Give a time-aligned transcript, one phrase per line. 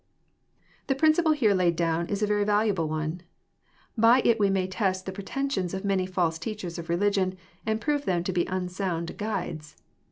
[0.83, 0.87] """"^.
[0.87, 3.21] The principle here laid down is a very valuable one.
[3.95, 8.05] By it we may test the pretensions of many false teachers of religion, and prove
[8.05, 9.75] them to be unsound guides.